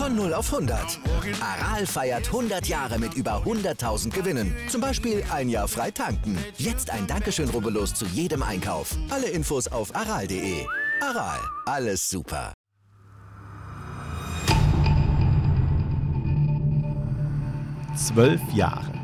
[0.00, 0.98] Von 0 auf 100.
[1.42, 4.56] Aral feiert 100 Jahre mit über 100.000 Gewinnen.
[4.70, 6.38] Zum Beispiel ein Jahr frei tanken.
[6.56, 8.96] Jetzt ein Dankeschön, rubbellos zu jedem Einkauf.
[9.10, 10.64] Alle Infos auf aral.de.
[11.02, 12.54] Aral, alles super.
[17.94, 18.94] Zwölf Jahre.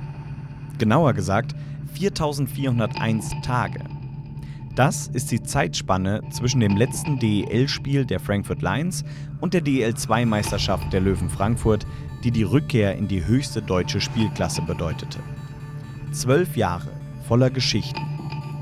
[0.78, 1.54] Genauer gesagt
[1.92, 3.95] 4401 Tage.
[4.77, 9.05] Das ist die Zeitspanne zwischen dem letzten DEL-Spiel der Frankfurt Lions
[9.41, 11.87] und der DEL-2-Meisterschaft der Löwen Frankfurt,
[12.23, 15.19] die die Rückkehr in die höchste deutsche Spielklasse bedeutete.
[16.12, 16.91] Zwölf Jahre
[17.27, 18.02] voller Geschichten.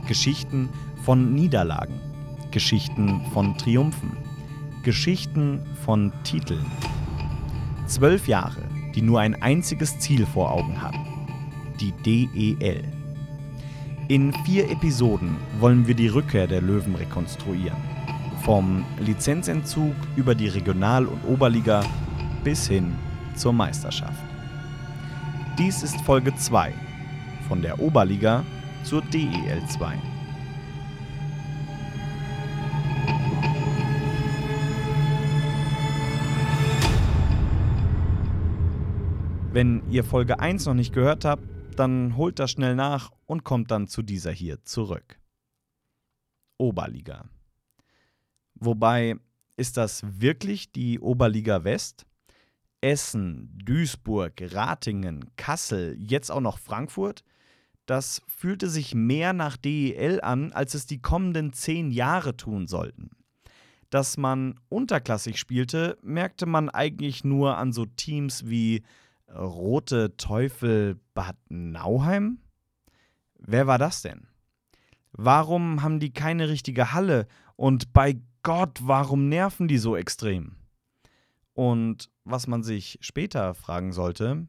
[0.06, 0.68] Geschichten
[1.02, 2.00] von Niederlagen.
[2.52, 4.12] Geschichten von Triumphen.
[4.84, 6.64] Geschichten von Titeln.
[7.88, 8.62] Zwölf Jahre,
[8.94, 11.04] die nur ein einziges Ziel vor Augen hatten.
[11.80, 12.93] Die DEL.
[14.06, 17.78] In vier Episoden wollen wir die Rückkehr der Löwen rekonstruieren.
[18.42, 21.82] Vom Lizenzentzug über die Regional- und Oberliga
[22.42, 22.92] bis hin
[23.34, 24.22] zur Meisterschaft.
[25.58, 26.74] Dies ist Folge 2
[27.48, 28.44] von der Oberliga
[28.82, 29.94] zur DEL 2.
[39.54, 41.44] Wenn ihr Folge 1 noch nicht gehört habt,
[41.76, 45.18] dann holt das schnell nach und kommt dann zu dieser hier zurück.
[46.58, 47.28] Oberliga.
[48.54, 49.16] Wobei,
[49.56, 52.06] ist das wirklich die Oberliga West?
[52.80, 57.24] Essen, Duisburg, Ratingen, Kassel, jetzt auch noch Frankfurt?
[57.86, 63.10] Das fühlte sich mehr nach DEL an, als es die kommenden zehn Jahre tun sollten.
[63.90, 68.82] Dass man unterklassig spielte, merkte man eigentlich nur an so Teams wie
[69.34, 72.38] Rote Teufel Bad Nauheim?
[73.38, 74.28] Wer war das denn?
[75.12, 77.26] Warum haben die keine richtige Halle?
[77.56, 80.56] Und bei Gott, warum nerven die so extrem?
[81.52, 84.46] Und was man sich später fragen sollte,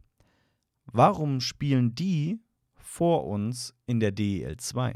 [0.86, 2.40] warum spielen die
[2.76, 4.96] vor uns in der DEL 2?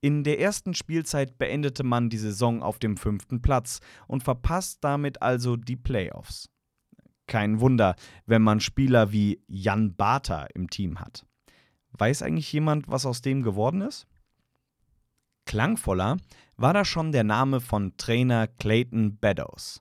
[0.00, 5.22] In der ersten Spielzeit beendete man die Saison auf dem fünften Platz und verpasst damit
[5.22, 6.51] also die Playoffs.
[7.32, 11.24] Kein Wunder, wenn man Spieler wie Jan Barter im Team hat.
[11.92, 14.06] Weiß eigentlich jemand, was aus dem geworden ist?
[15.46, 16.18] Klangvoller
[16.58, 19.80] war da schon der Name von Trainer Clayton Beddoes,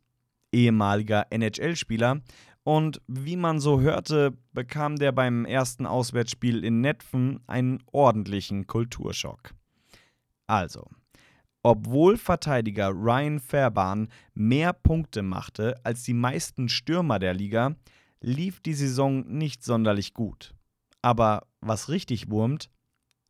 [0.53, 2.21] ehemaliger NHL-Spieler,
[2.63, 9.53] und wie man so hörte, bekam der beim ersten Auswärtsspiel in Netfen einen ordentlichen Kulturschock.
[10.47, 10.87] Also,
[11.63, 17.75] obwohl Verteidiger Ryan Fairbairn mehr Punkte machte als die meisten Stürmer der Liga,
[18.19, 20.53] lief die Saison nicht sonderlich gut.
[21.01, 22.69] Aber was richtig wurmt,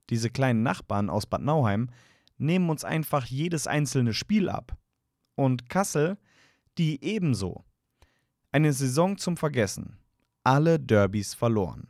[0.09, 1.89] diese kleinen Nachbarn aus Bad Nauheim
[2.37, 4.77] nehmen uns einfach jedes einzelne Spiel ab.
[5.35, 6.17] Und Kassel,
[6.77, 7.63] die ebenso.
[8.51, 9.97] Eine Saison zum Vergessen.
[10.43, 11.87] Alle Derbys verloren.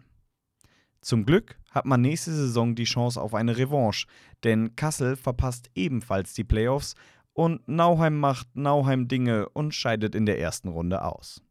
[1.02, 4.06] Zum Glück hat man nächste Saison die Chance auf eine Revanche,
[4.44, 6.96] denn Kassel verpasst ebenfalls die Playoffs
[7.34, 11.42] und Nauheim macht Nauheim Dinge und scheidet in der ersten Runde aus.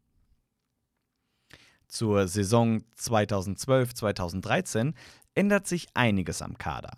[1.88, 4.94] Zur Saison 2012-2013
[5.34, 6.92] ändert sich einiges am Kader.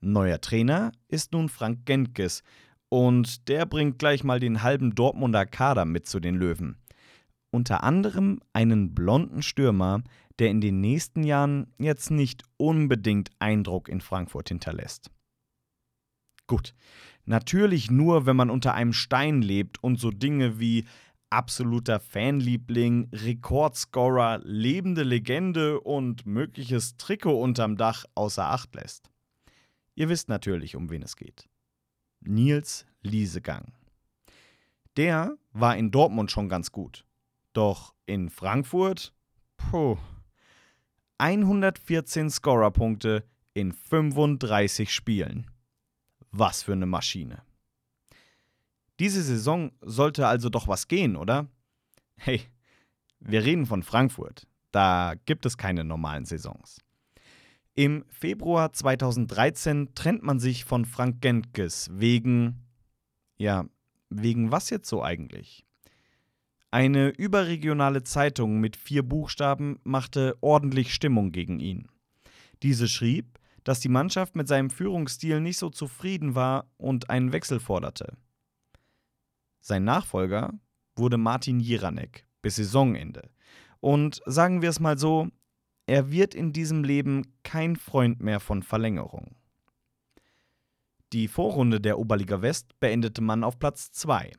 [0.00, 2.44] Neuer Trainer ist nun Frank Gentges
[2.88, 6.76] und der bringt gleich mal den halben Dortmunder Kader mit zu den Löwen.
[7.50, 10.04] Unter anderem einen blonden Stürmer,
[10.38, 15.10] der in den nächsten Jahren jetzt nicht unbedingt Eindruck in Frankfurt hinterlässt.
[16.46, 16.74] Gut,
[17.24, 20.84] natürlich nur, wenn man unter einem Stein lebt und so Dinge wie
[21.30, 29.10] absoluter Fanliebling, Rekordscorer, lebende Legende und mögliches Trikot unterm Dach außer Acht lässt.
[29.94, 31.48] Ihr wisst natürlich, um wen es geht.
[32.20, 33.72] Nils Liesegang.
[34.96, 37.04] Der war in Dortmund schon ganz gut.
[37.52, 39.12] Doch in Frankfurt,
[39.56, 39.98] puh,
[41.18, 45.50] 114 Scorerpunkte in 35 Spielen.
[46.30, 47.42] Was für eine Maschine.
[48.98, 51.48] Diese Saison sollte also doch was gehen, oder?
[52.16, 52.42] Hey,
[53.20, 54.46] wir reden von Frankfurt.
[54.72, 56.80] Da gibt es keine normalen Saisons.
[57.74, 62.62] Im Februar 2013 trennt man sich von Frank Gentges wegen.
[63.36, 63.66] Ja,
[64.08, 65.65] wegen was jetzt so eigentlich?
[66.76, 71.88] Eine überregionale Zeitung mit vier Buchstaben machte ordentlich Stimmung gegen ihn.
[72.62, 77.60] Diese schrieb, dass die Mannschaft mit seinem Führungsstil nicht so zufrieden war und einen Wechsel
[77.60, 78.18] forderte.
[79.58, 80.52] Sein Nachfolger
[80.96, 83.30] wurde Martin Jiranek bis Saisonende.
[83.80, 85.28] Und sagen wir es mal so,
[85.86, 89.34] er wird in diesem Leben kein Freund mehr von Verlängerung.
[91.14, 94.30] Die Vorrunde der Oberliga West beendete man auf Platz 2,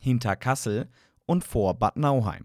[0.00, 0.90] hinter Kassel
[1.26, 2.44] und vor Bad Nauheim.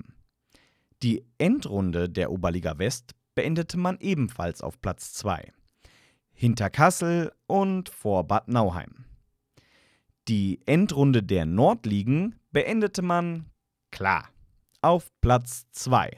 [1.02, 5.52] Die Endrunde der Oberliga West beendete man ebenfalls auf Platz 2.
[6.34, 9.06] Hinter Kassel und vor Bad Nauheim.
[10.28, 13.46] Die Endrunde der Nordligen beendete man,
[13.92, 14.30] klar,
[14.82, 16.12] auf Platz 2,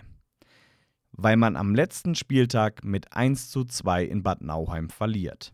[1.11, 5.53] weil man am letzten Spieltag mit 1 zu 2 in Bad Nauheim verliert.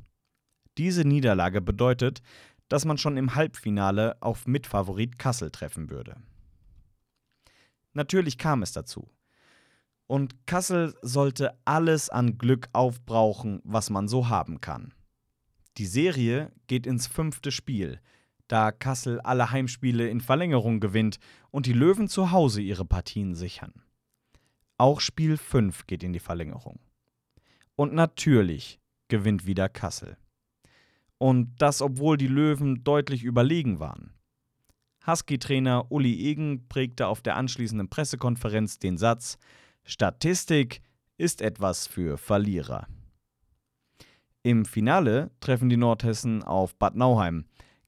[0.77, 2.21] Diese Niederlage bedeutet,
[2.69, 6.15] dass man schon im Halbfinale auf Mitfavorit Kassel treffen würde.
[7.93, 9.09] Natürlich kam es dazu.
[10.07, 14.93] Und Kassel sollte alles an Glück aufbrauchen, was man so haben kann.
[15.77, 18.01] Die Serie geht ins fünfte Spiel,
[18.47, 21.19] da Kassel alle Heimspiele in Verlängerung gewinnt
[21.51, 23.73] und die Löwen zu Hause ihre Partien sichern.
[24.77, 26.79] Auch Spiel 5 geht in die Verlängerung.
[27.75, 30.17] Und natürlich gewinnt wieder Kassel.
[31.17, 34.13] Und das, obwohl die Löwen deutlich überlegen waren.
[35.05, 39.37] Husky-Trainer Uli Egen prägte auf der anschließenden Pressekonferenz den Satz:
[39.83, 40.81] Statistik
[41.17, 42.87] ist etwas für Verlierer.
[44.43, 47.45] Im Finale treffen die Nordhessen auf Bad Nauheim,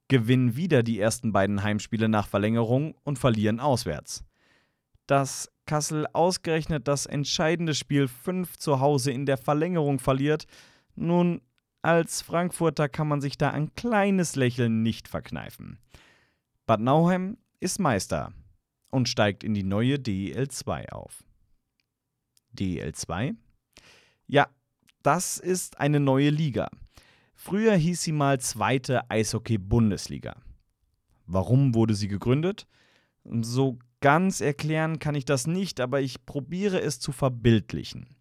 [0.09, 4.25] gewinnen wieder die ersten beiden Heimspiele nach Verlängerung und verlieren auswärts.
[5.07, 10.45] Dass Kassel ausgerechnet das entscheidende Spiel 5 zu Hause in der Verlängerung verliert,
[10.95, 11.41] nun,
[11.81, 15.79] als Frankfurter kann man sich da ein kleines Lächeln nicht verkneifen.
[16.65, 18.33] Bad Nauheim ist Meister
[18.89, 21.23] und steigt in die neue DEL 2 auf.
[22.51, 23.33] DEL 2?
[24.27, 24.47] Ja,
[25.01, 26.69] das ist eine neue Liga.
[27.33, 30.35] Früher hieß sie mal Zweite Eishockey-Bundesliga.
[31.25, 32.67] Warum wurde sie gegründet?
[33.23, 38.15] So ganz erklären kann ich das nicht, aber ich probiere es zu verbildlichen.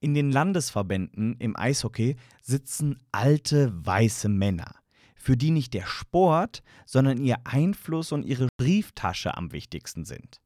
[0.00, 4.76] In den Landesverbänden im Eishockey sitzen alte weiße Männer,
[5.18, 10.40] für die nicht der Sport, sondern ihr Einfluss und ihre Brieftasche am wichtigsten sind.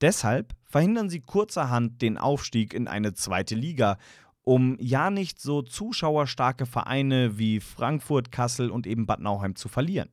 [0.00, 3.96] Deshalb verhindern sie kurzerhand den Aufstieg in eine zweite Liga,
[4.42, 10.10] um ja nicht so zuschauerstarke Vereine wie Frankfurt, Kassel und eben Bad Nauheim zu verlieren.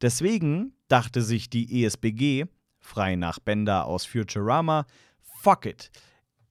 [0.00, 2.46] Deswegen dachte sich die ESBG,
[2.78, 4.86] frei nach Bender aus Futurama,
[5.20, 5.90] fuck it,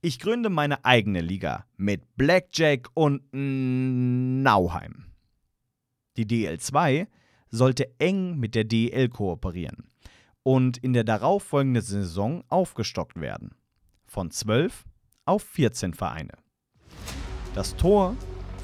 [0.01, 5.12] ich gründe meine eigene Liga mit Blackjack und Nauheim.
[6.18, 7.07] Die DL2
[7.50, 9.89] sollte eng mit der DL kooperieren
[10.44, 13.56] und in der darauffolgenden Saison aufgestockt werden.
[14.06, 14.86] Von 12
[15.25, 16.33] auf 14 Vereine.
[17.56, 18.15] Das Tor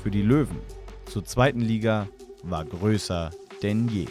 [0.03, 0.59] für die Löwen
[1.05, 2.07] zur zweiten Liga
[2.43, 3.31] war größer
[3.63, 4.05] denn je.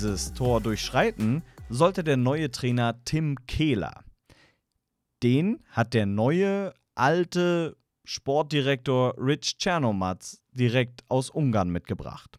[0.00, 4.02] Dieses Tor durchschreiten sollte der neue Trainer Tim Kehler.
[5.22, 12.38] Den hat der neue, alte Sportdirektor Rich Czernomatz direkt aus Ungarn mitgebracht.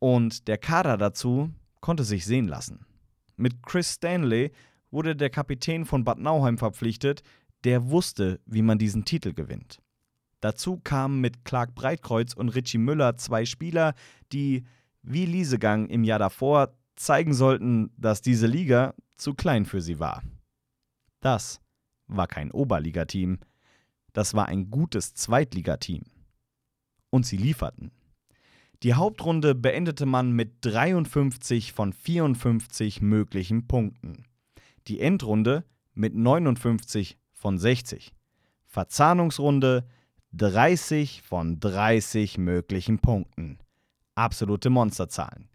[0.00, 1.48] Und der Kader dazu
[1.80, 2.84] konnte sich sehen lassen.
[3.36, 4.52] Mit Chris Stanley
[4.90, 7.22] wurde der Kapitän von Bad Nauheim verpflichtet,
[7.64, 9.80] der wusste, wie man diesen Titel gewinnt.
[10.40, 13.94] Dazu kamen mit Clark Breitkreuz und Richie Müller zwei Spieler,
[14.30, 14.66] die
[15.06, 20.22] wie Liesegang im Jahr davor zeigen sollten, dass diese Liga zu klein für sie war.
[21.20, 21.60] Das
[22.08, 23.38] war kein Oberligateam,
[24.12, 26.02] das war ein gutes Zweitligateam.
[27.10, 27.92] Und sie lieferten.
[28.82, 34.24] Die Hauptrunde beendete man mit 53 von 54 möglichen Punkten.
[34.88, 38.12] Die Endrunde mit 59 von 60.
[38.66, 39.86] Verzahnungsrunde
[40.32, 43.58] 30 von 30 möglichen Punkten
[44.16, 45.48] absolute Monsterzahlen.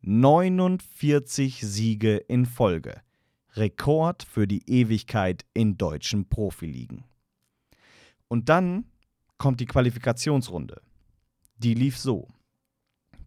[0.00, 3.02] 49 Siege in Folge.
[3.54, 7.04] Rekord für die Ewigkeit in deutschen Profiligen.
[8.28, 8.86] Und dann
[9.38, 10.80] kommt die Qualifikationsrunde.
[11.58, 12.28] Die lief so.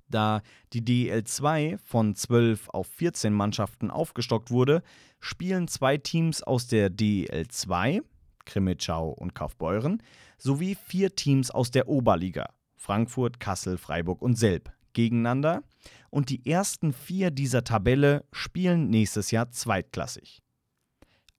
[0.10, 0.42] Da
[0.74, 4.84] die DL2 von 12 auf 14 Mannschaften aufgestockt wurde,
[5.20, 8.02] spielen zwei Teams aus der DL2,
[8.46, 10.02] Krimitschau und Kaufbeuren,
[10.38, 15.64] sowie vier Teams aus der Oberliga, Frankfurt, Kassel, Freiburg und Selb gegeneinander
[16.10, 20.42] und die ersten vier dieser Tabelle spielen nächstes Jahr zweitklassig.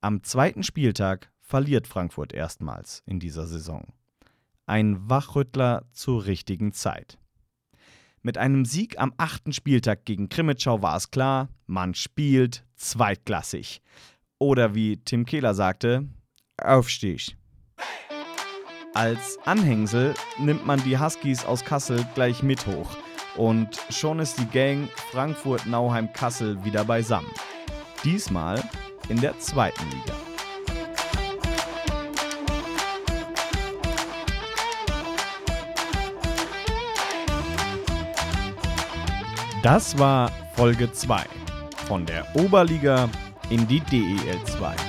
[0.00, 3.87] Am zweiten Spieltag verliert Frankfurt erstmals in dieser Saison.
[4.66, 7.18] Ein Wachrüttler zur richtigen Zeit.
[8.21, 13.80] Mit einem Sieg am achten Spieltag gegen Krimitschau war es klar, man spielt zweitklassig.
[14.38, 16.07] Oder wie Tim Kehler sagte,
[16.62, 17.38] Aufstieg.
[18.95, 22.90] Als Anhängsel nimmt man die Huskies aus Kassel gleich mit hoch.
[23.37, 27.30] Und schon ist die Gang Frankfurt-Nauheim-Kassel wieder beisammen.
[28.02, 28.62] Diesmal
[29.09, 30.14] in der zweiten Liga.
[39.62, 41.25] Das war Folge 2
[41.87, 43.09] von der Oberliga
[43.50, 44.88] in die DEL 2.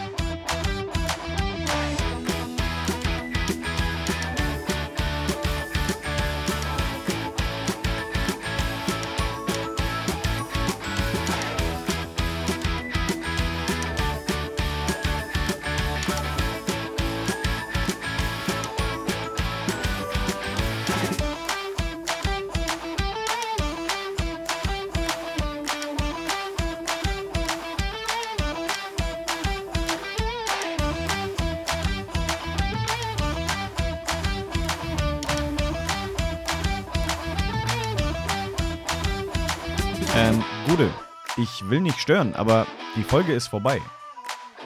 [41.69, 43.81] will nicht stören, aber die Folge ist vorbei.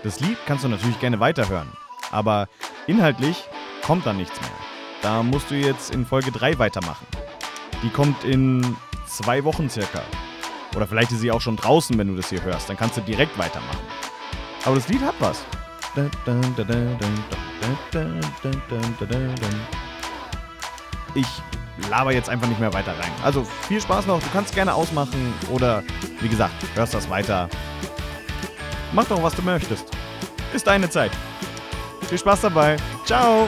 [0.04, 1.72] Das Lied kannst du natürlich gerne weiterhören,
[2.12, 2.48] aber
[2.88, 3.44] inhaltlich
[3.86, 4.50] kommt da nichts mehr.
[5.02, 7.06] Da musst du jetzt in Folge 3 weitermachen.
[7.84, 10.02] Die kommt in zwei Wochen circa.
[10.76, 12.70] Oder vielleicht ist sie auch schon draußen, wenn du das hier hörst.
[12.70, 13.82] Dann kannst du direkt weitermachen.
[14.66, 15.46] Aber das Lied hat was.
[21.16, 21.28] Ich
[21.90, 23.12] laber jetzt einfach nicht mehr weiter rein.
[23.24, 24.20] Also viel Spaß noch.
[24.20, 25.84] Du kannst gerne ausmachen oder
[26.22, 27.50] wie gesagt, hörst das weiter.
[28.92, 29.88] Mach doch, was du möchtest.
[30.54, 31.12] Ist deine Zeit.
[32.08, 32.78] Viel Spaß dabei.
[33.06, 33.48] Ciao.